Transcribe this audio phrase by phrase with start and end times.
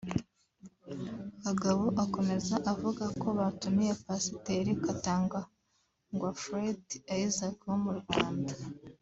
[1.43, 6.83] Kagabo akomeza avuga ko batumiye Pasiteri Katangwa Fred
[7.23, 8.53] Isaac wo mu Rwanda